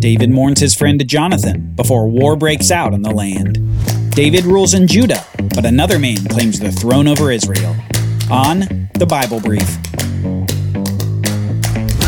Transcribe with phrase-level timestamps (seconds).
[0.00, 3.58] David mourns his friend Jonathan before war breaks out in the land.
[4.12, 5.22] David rules in Judah,
[5.54, 7.76] but another man claims the throne over Israel.
[8.30, 8.60] On
[8.94, 9.66] the Bible Brief.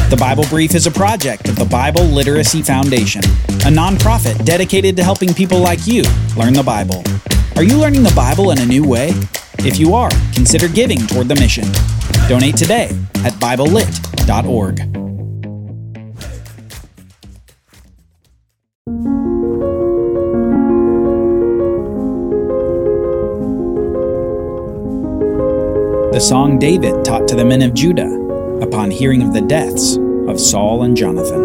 [0.08, 5.04] The Bible Brief is a project of the Bible Literacy Foundation, a nonprofit dedicated to
[5.04, 6.04] helping people like you
[6.34, 7.04] learn the Bible.
[7.56, 9.12] Are you learning the Bible in a new way?
[9.58, 11.66] If you are, consider giving toward the mission.
[12.26, 12.86] Donate today
[13.16, 15.01] at BibleLit.org.
[26.12, 28.12] The song David taught to the men of Judah
[28.60, 29.96] upon hearing of the deaths
[30.28, 31.40] of Saul and Jonathan.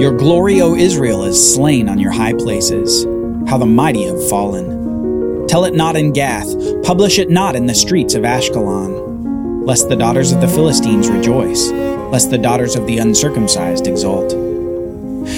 [0.00, 3.04] Your glory, O Israel, is slain on your high places.
[3.46, 5.46] How the mighty have fallen.
[5.46, 6.48] Tell it not in Gath,
[6.84, 11.70] publish it not in the streets of Ashkelon, lest the daughters of the Philistines rejoice,
[11.70, 14.32] lest the daughters of the uncircumcised exult.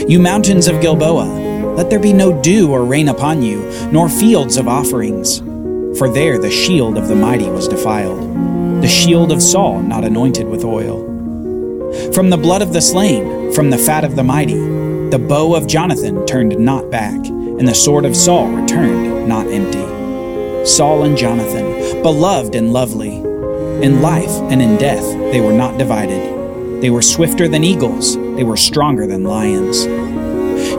[0.08, 4.58] You mountains of Gilboa, let there be no dew or rain upon you, nor fields
[4.58, 5.42] of offerings.
[5.98, 10.48] For there the shield of the mighty was defiled, the shield of Saul not anointed
[10.48, 11.04] with oil.
[12.12, 14.58] From the blood of the slain, from the fat of the mighty,
[15.10, 20.66] the bow of Jonathan turned not back, and the sword of Saul returned not empty.
[20.66, 23.18] Saul and Jonathan, beloved and lovely,
[23.84, 26.82] in life and in death they were not divided.
[26.82, 29.84] They were swifter than eagles, they were stronger than lions.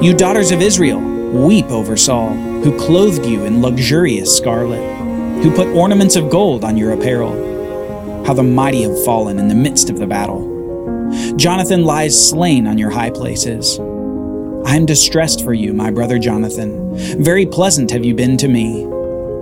[0.03, 4.94] You daughters of Israel, weep over Saul, who clothed you in luxurious scarlet,
[5.45, 8.25] who put ornaments of gold on your apparel.
[8.25, 10.41] How the mighty have fallen in the midst of the battle.
[11.37, 13.77] Jonathan lies slain on your high places.
[14.65, 16.97] I am distressed for you, my brother Jonathan.
[17.23, 18.79] Very pleasant have you been to me.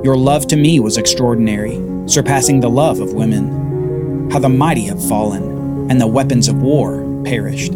[0.04, 4.30] Your love to me was extraordinary, surpassing the love of women.
[4.30, 7.72] How the mighty have fallen, and the weapons of war perished.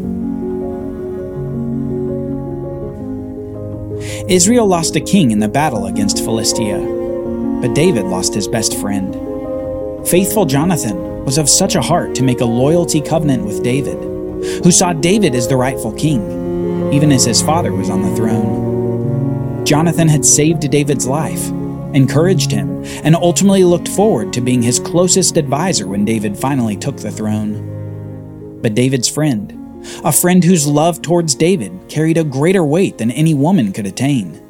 [4.30, 6.97] Israel lost a king in the battle against Philistia,
[7.62, 9.14] but David lost his best friend.
[10.08, 13.98] Faithful Jonathan was of such a heart to make a loyalty covenant with David,
[14.64, 16.48] who saw David as the rightful king
[16.92, 19.66] even as his father was on the throne.
[19.66, 21.50] Jonathan had saved David's life,
[21.94, 26.98] encouraged him, and ultimately looked forward to being his closest advisor when David finally took
[26.98, 28.60] the throne.
[28.62, 33.34] But David's friend, a friend whose love towards David carried a greater weight than any
[33.34, 34.42] woman could attain,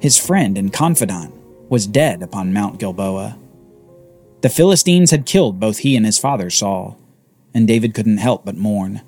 [0.00, 1.34] his friend and confidant,
[1.68, 3.38] was dead upon Mount Gilboa.
[4.40, 6.98] The Philistines had killed both he and his father Saul,
[7.52, 9.02] and David couldn't help but mourn.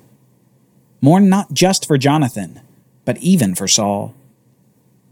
[1.01, 2.59] Mourn not just for Jonathan,
[3.05, 4.13] but even for Saul.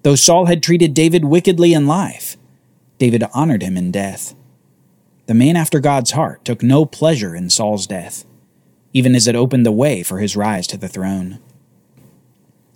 [0.03, 2.37] Though Saul had treated David wickedly in life,
[2.97, 4.35] David honored him in death.
[5.25, 8.25] The man after God's heart took no pleasure in Saul's death,
[8.93, 11.39] even as it opened the way for his rise to the throne.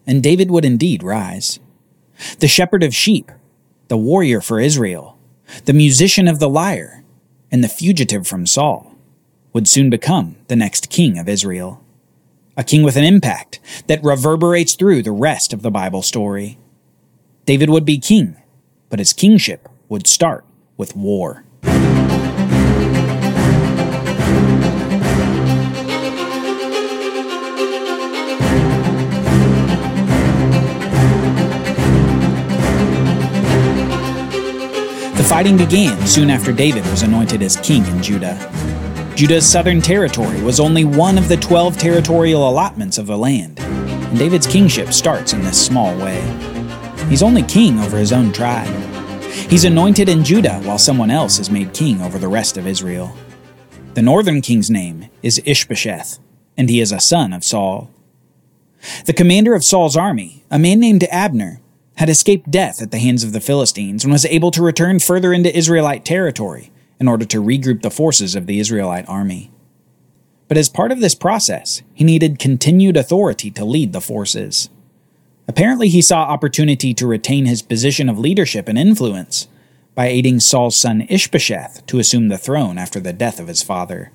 [0.05, 1.59] And David would indeed rise.
[2.39, 3.31] The shepherd of sheep,
[3.87, 5.17] the warrior for Israel,
[5.65, 7.03] the musician of the lyre,
[7.51, 8.95] and the fugitive from Saul,
[9.51, 11.83] would soon become the next king of Israel
[12.55, 16.57] a king with an impact that reverberates through the rest of the Bible story.
[17.45, 18.35] David would be king,
[18.89, 20.45] but his kingship would start
[20.77, 21.45] with war.
[35.33, 38.37] Fighting began soon after David was anointed as king in Judah.
[39.15, 44.19] Judah's southern territory was only one of the 12 territorial allotments of the land, and
[44.19, 46.21] David's kingship starts in this small way.
[47.09, 48.69] He's only king over his own tribe.
[49.49, 53.17] He's anointed in Judah while someone else is made king over the rest of Israel.
[53.95, 56.19] The northern king's name is Ishbosheth,
[56.55, 57.89] and he is a son of Saul.
[59.07, 61.59] The commander of Saul's army, a man named Abner,
[61.95, 65.31] had escaped death at the hands of the Philistines and was able to return further
[65.31, 69.51] into Israelite territory in order to regroup the forces of the Israelite army.
[70.47, 74.69] But as part of this process, he needed continued authority to lead the forces.
[75.47, 79.47] Apparently, he saw opportunity to retain his position of leadership and influence
[79.95, 84.11] by aiding Saul's son Ishbosheth to assume the throne after the death of his father.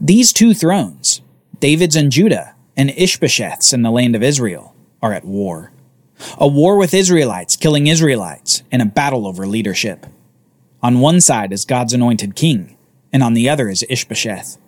[0.00, 1.22] These two thrones,
[1.58, 5.72] David's in Judah and Ishbosheth's in the land of Israel, are at war.
[6.38, 10.06] A war with Israelites killing Israelites and a battle over leadership.
[10.82, 12.76] On one side is God's anointed king,
[13.12, 14.58] and on the other is Ishbosheth,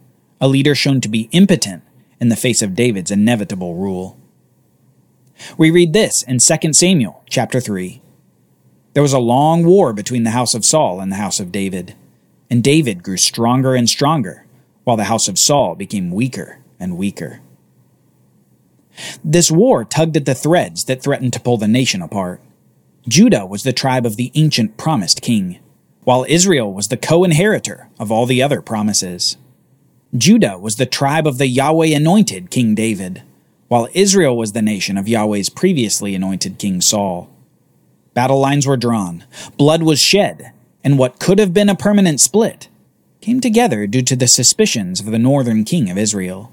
[0.41, 1.83] a leader shown to be impotent
[2.21, 4.19] in the face of David's inevitable rule.
[5.57, 8.03] We read this in 2 Samuel chapter 3.
[8.95, 11.95] There was a long war between the house of Saul and the house of David,
[12.51, 14.45] and David grew stronger and stronger,
[14.85, 17.41] while the house of Saul became weaker and weaker.
[19.25, 22.41] This war tugged at the threads that threatened to pull the nation apart.
[23.07, 25.59] Judah was the tribe of the ancient promised king,
[26.05, 29.37] while Israel was the co inheritor of all the other promises.
[30.17, 33.23] Judah was the tribe of the Yahweh anointed King David,
[33.69, 37.31] while Israel was the nation of Yahweh's previously anointed King Saul.
[38.15, 39.25] Battle lines were drawn,
[39.57, 40.53] blood was shed,
[40.83, 42.69] and what could have been a permanent split
[43.21, 46.53] came together due to the suspicions of the northern king of Israel.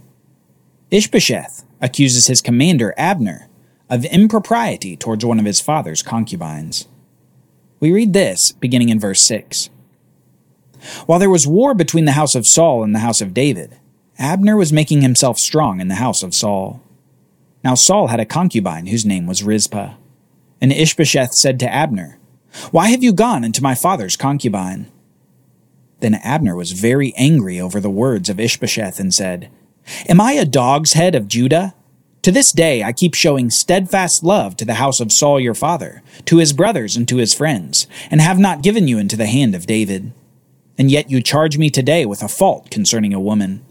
[0.91, 3.47] Ishbosheth accuses his commander Abner
[3.91, 6.87] of impropriety towards one of his father's concubines.
[7.79, 9.69] We read this beginning in verse 6.
[11.05, 13.77] While there was war between the house of Saul and the house of David,
[14.17, 16.81] Abner was making himself strong in the house of Saul.
[17.63, 19.93] Now Saul had a concubine whose name was Rizpah.
[20.59, 22.17] And Ishbosheth said to Abner,
[22.71, 24.87] Why have you gone into my father's concubine?
[25.99, 29.51] Then Abner was very angry over the words of Ishbosheth and said,
[30.07, 31.75] Am I a dog's head of Judah?
[32.23, 36.01] To this day I keep showing steadfast love to the house of Saul your father,
[36.25, 39.53] to his brothers and to his friends, and have not given you into the hand
[39.53, 40.11] of David.
[40.77, 43.63] And yet you charge me today with a fault concerning a woman.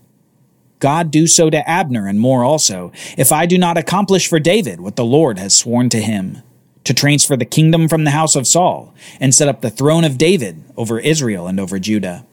[0.78, 4.81] God do so to Abner and more also, if I do not accomplish for David
[4.81, 6.43] what the Lord has sworn to him,
[6.84, 10.19] to transfer the kingdom from the house of Saul, and set up the throne of
[10.19, 12.26] David over Israel and over Judah.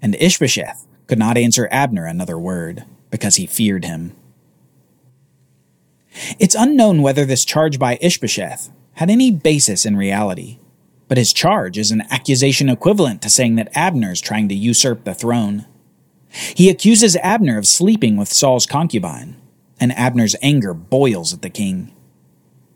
[0.00, 4.14] And Ishbosheth could not answer Abner another word, because he feared him.
[6.38, 10.58] It's unknown whether this charge by Ishbosheth had any basis in reality,
[11.08, 15.04] but his charge is an accusation equivalent to saying that Abner is trying to usurp
[15.04, 15.66] the throne.
[16.30, 19.36] He accuses Abner of sleeping with Saul's concubine,
[19.80, 21.94] and Abner's anger boils at the king.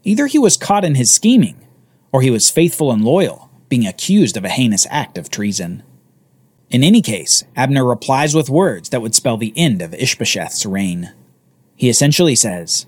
[0.04, 1.66] Either he was caught in his scheming,
[2.12, 5.82] or he was faithful and loyal, being accused of a heinous act of treason.
[6.70, 11.12] In any case, Abner replies with words that would spell the end of Ishbosheth's reign.
[11.76, 12.86] He essentially says,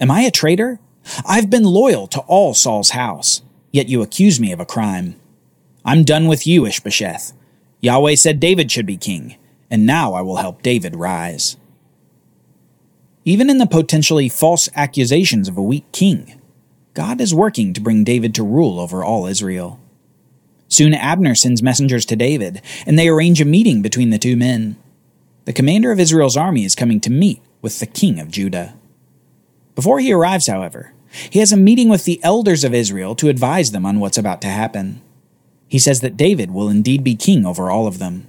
[0.00, 0.80] Am I a traitor?
[1.26, 3.42] I've been loyal to all Saul's house,
[3.72, 5.14] yet you accuse me of a crime.
[5.84, 7.32] I'm done with you, Ishbosheth.
[7.80, 9.36] Yahweh said David should be king,
[9.70, 11.56] and now I will help David rise.
[13.24, 16.40] Even in the potentially false accusations of a weak king,
[16.94, 19.79] God is working to bring David to rule over all Israel.
[20.70, 24.76] Soon Abner sends messengers to David, and they arrange a meeting between the two men.
[25.44, 28.74] The commander of Israel's army is coming to meet with the king of Judah.
[29.74, 30.94] Before he arrives, however,
[31.28, 34.40] he has a meeting with the elders of Israel to advise them on what's about
[34.42, 35.02] to happen.
[35.66, 38.28] He says that David will indeed be king over all of them.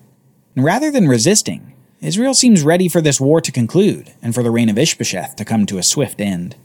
[0.56, 4.52] And rather than resisting, Israel seems ready for this war to conclude and for the
[4.52, 6.56] reign of Ishbosheth to come to a swift end.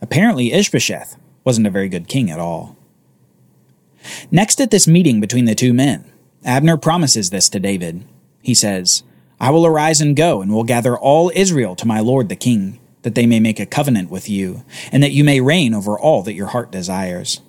[0.00, 2.77] Apparently, Ishbosheth wasn't a very good king at all.
[4.30, 6.10] Next, at this meeting between the two men,
[6.44, 8.04] Abner promises this to David.
[8.42, 9.02] He says,
[9.40, 12.80] I will arise and go, and will gather all Israel to my lord the king,
[13.02, 16.22] that they may make a covenant with you, and that you may reign over all
[16.22, 17.40] that your heart desires.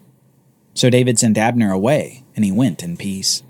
[0.73, 3.43] So David sent Abner away, and he went in peace.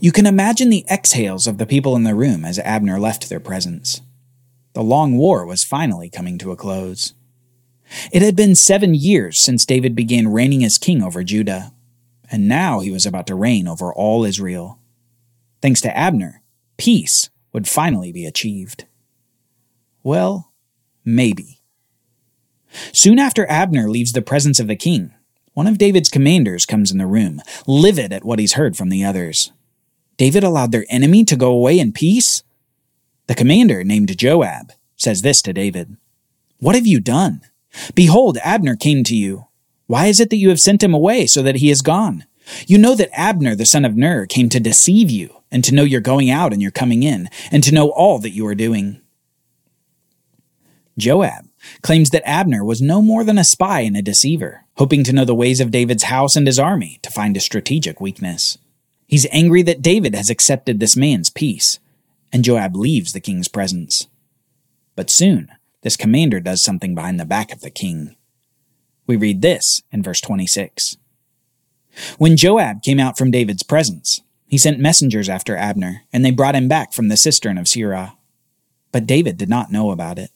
[0.00, 3.40] You can imagine the exhales of the people in the room as Abner left their
[3.40, 4.00] presence.
[4.72, 7.14] The long war was finally coming to a close.
[8.12, 11.72] It had been seven years since David began reigning as king over Judah,
[12.30, 14.78] and now he was about to reign over all Israel.
[15.62, 16.42] Thanks to Abner,
[16.76, 18.86] peace would finally be achieved.
[20.02, 20.52] Well,
[21.04, 21.60] maybe.
[22.92, 25.14] Soon after Abner leaves the presence of the king,
[25.54, 29.04] one of David's commanders comes in the room, livid at what he's heard from the
[29.04, 29.52] others.
[30.18, 32.42] David allowed their enemy to go away in peace?
[33.26, 35.96] The commander, named Joab, says this to David
[36.58, 37.40] What have you done?
[37.94, 39.46] Behold, Abner came to you.
[39.86, 42.24] Why is it that you have sent him away so that he is gone?
[42.66, 45.82] You know that Abner, the son of Ner, came to deceive you, and to know
[45.82, 49.00] you're going out and you're coming in, and to know all that you are doing.
[50.98, 51.48] Joab
[51.82, 55.24] claims that Abner was no more than a spy and a deceiver, hoping to know
[55.24, 58.56] the ways of David's house and his army to find a strategic weakness.
[59.06, 61.78] He's angry that David has accepted this man's peace,
[62.32, 64.06] and Joab leaves the king's presence.
[64.94, 65.50] But soon,
[65.86, 68.16] this commander does something behind the back of the king.
[69.06, 70.96] We read this in verse 26.
[72.18, 76.56] When Joab came out from David's presence, he sent messengers after Abner, and they brought
[76.56, 78.16] him back from the cistern of Sirah.
[78.90, 80.32] But David did not know about it.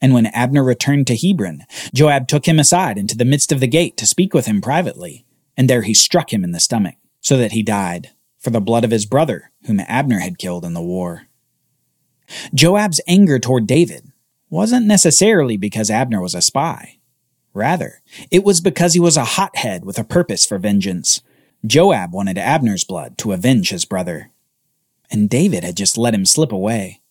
[0.00, 1.62] And when Abner returned to Hebron,
[1.94, 5.24] Joab took him aside into the midst of the gate to speak with him privately,
[5.56, 8.82] and there he struck him in the stomach, so that he died, for the blood
[8.82, 11.28] of his brother, whom Abner had killed in the war.
[12.52, 14.10] Joab's anger toward David
[14.56, 16.96] wasn't necessarily because Abner was a spy.
[17.52, 21.20] Rather, it was because he was a hothead with a purpose for vengeance.
[21.64, 24.30] Joab wanted Abner's blood to avenge his brother.
[25.10, 27.02] And David had just let him slip away.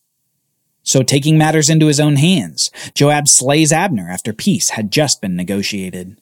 [0.81, 5.35] So, taking matters into his own hands, Joab slays Abner after peace had just been
[5.35, 6.19] negotiated.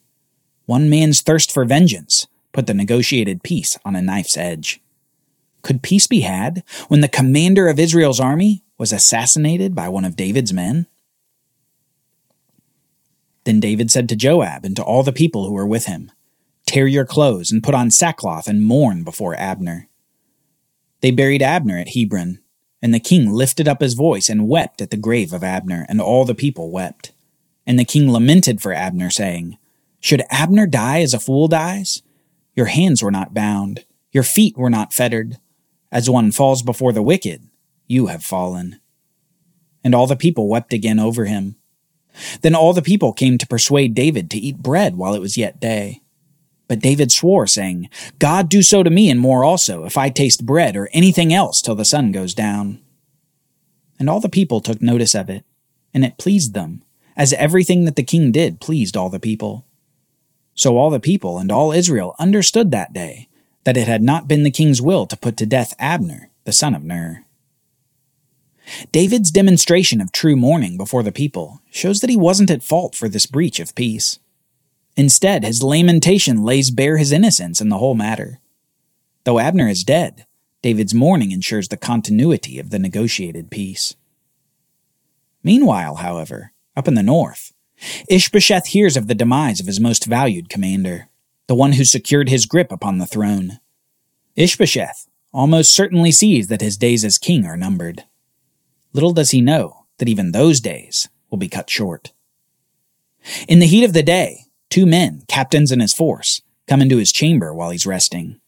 [0.66, 4.82] One man's thirst for vengeance put the negotiated peace on a knife's edge.
[5.62, 10.18] Could peace be had when the commander of Israel's army was assassinated by one of
[10.18, 10.88] David's men?
[13.46, 16.12] Then David said to Joab and to all the people who were with him,
[16.66, 19.90] Tear your clothes and put on sackcloth and mourn before Abner.
[21.02, 22.40] They buried Abner at Hebron
[22.84, 26.02] and the king lifted up his voice and wept at the grave of Abner, and
[26.02, 27.14] all the people wept.
[27.66, 29.58] And the king lamented for Abner, saying,
[30.02, 32.02] Should Abner die as a fool dies?
[32.58, 35.38] Your hands were not bound, your feet were not fettered.
[35.94, 37.48] As one falls before the wicked,
[37.88, 38.82] you have fallen.
[39.82, 41.56] And all the people wept again over him.
[42.42, 45.60] Then all the people came to persuade David to eat bread while it was yet
[45.60, 46.02] day.
[46.68, 47.90] But David swore, saying,
[48.20, 51.62] God do so to me and more also, if I taste bread or anything else
[51.62, 52.80] till the sun goes down.
[54.00, 55.44] And all the people took notice of it,
[55.94, 56.84] and it pleased them,
[57.16, 59.66] as everything that the king did pleased all the people.
[60.56, 63.28] So all the people and all Israel understood that day
[63.66, 66.76] that it had not been the king's will to put to death Abner, the son
[66.76, 67.26] of Ner.
[68.92, 73.10] David's demonstration of true mourning before the people shows that he wasn't at fault for
[73.10, 74.20] this breach of peace.
[74.96, 78.40] Instead, his lamentation lays bare his innocence in the whole matter.
[79.24, 80.26] Though Abner is dead,
[80.62, 83.96] David's mourning ensures the continuity of the negotiated peace.
[85.44, 87.54] Meanwhile, however, up in the north,
[88.10, 91.10] Ishbosheth hears of the demise of his most valued commander,
[91.48, 93.60] the one who secured his grip upon the throne.
[94.36, 98.06] Ishbosheth almost certainly sees that his days as king are numbered.
[98.94, 102.14] Little does he know that even those days will be cut short.
[103.48, 107.12] In the heat of the day, Two men, captains in his force, come into his
[107.12, 108.40] chamber while he's resting.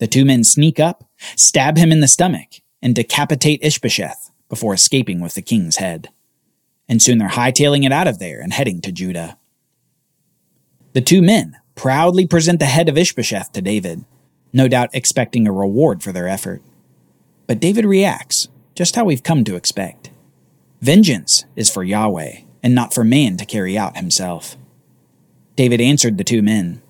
[0.00, 1.04] The two men sneak up,
[1.36, 2.48] stab him in the stomach,
[2.82, 6.08] and decapitate Ishbosheth before escaping with the king's head.
[6.88, 9.38] And soon they're hightailing it out of there and heading to Judah.
[10.94, 14.04] The two men proudly present the head of Ishbosheth to David,
[14.52, 16.60] no doubt expecting a reward for their effort.
[17.46, 20.10] But David reacts just how we've come to expect.
[20.80, 24.56] Vengeance is for Yahweh, and not for man to carry out himself.
[25.56, 26.82] David answered the two men,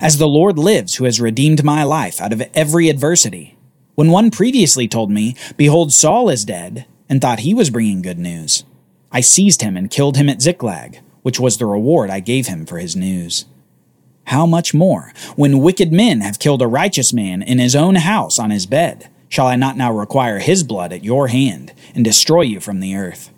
[0.00, 3.56] As the Lord lives, who has redeemed my life out of every adversity,
[3.94, 8.18] when one previously told me, Behold, Saul is dead, and thought he was bringing good
[8.18, 8.64] news,
[9.12, 12.64] I seized him and killed him at Ziklag, which was the reward I gave him
[12.64, 13.44] for his news.
[14.24, 18.38] How much more, when wicked men have killed a righteous man in his own house
[18.38, 22.42] on his bed, shall I not now require his blood at your hand and destroy
[22.42, 23.30] you from the earth?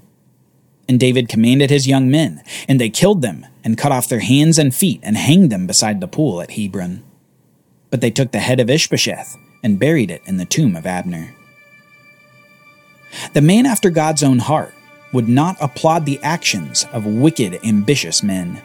[0.89, 4.59] And David commanded his young men, and they killed them, and cut off their hands
[4.59, 7.05] and feet, and hanged them beside the pool at Hebron.
[7.91, 11.35] But they took the head of Ishbosheth, and buried it in the tomb of Abner.
[13.33, 14.75] The man after God's own heart
[15.13, 18.61] would not applaud the actions of wicked, ambitious men.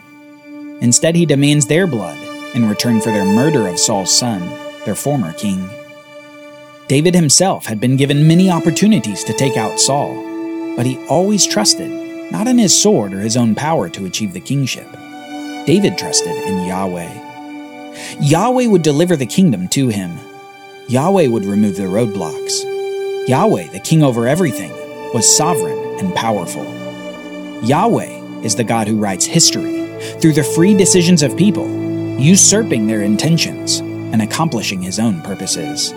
[0.80, 2.18] Instead, he demands their blood
[2.54, 4.40] in return for their murder of Saul's son,
[4.84, 5.68] their former king.
[6.88, 10.14] David himself had been given many opportunities to take out Saul,
[10.74, 14.40] but he always trusted not in his sword or his own power to achieve the
[14.40, 14.90] kingship.
[15.66, 17.92] David trusted in Yahweh.
[18.20, 20.18] Yahweh would deliver the kingdom to him.
[20.88, 23.28] Yahweh would remove the roadblocks.
[23.28, 24.72] Yahweh, the king over everything,
[25.12, 26.64] was sovereign and powerful.
[27.62, 29.86] Yahweh is the God who writes history
[30.20, 31.68] through the free decisions of people,
[32.18, 35.92] usurping their intentions and accomplishing his own purposes.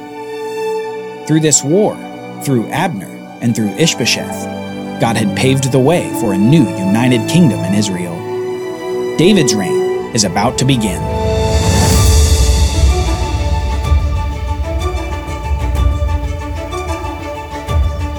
[1.27, 1.95] Through this war,
[2.43, 3.07] through Abner,
[3.41, 8.15] and through Ishbosheth, God had paved the way for a new united kingdom in Israel.
[9.17, 11.01] David's reign is about to begin.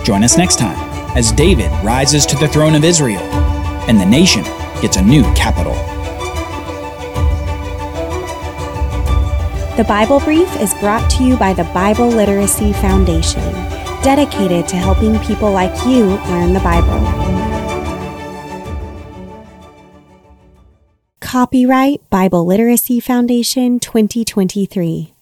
[0.04, 0.78] Join us next time
[1.16, 3.22] as David rises to the throne of Israel
[3.88, 4.44] and the nation
[4.80, 5.74] gets a new capital.
[9.74, 13.40] The Bible Brief is brought to you by the Bible Literacy Foundation
[14.02, 17.00] dedicated to helping people like you learn the Bible.
[21.20, 25.14] Copyright Bible Literacy Foundation 2023.